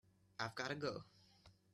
I've 0.39 0.55
got 0.55 0.69
to 0.69 0.73
go. 0.75 1.03